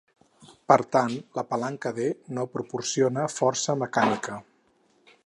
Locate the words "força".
3.37-3.77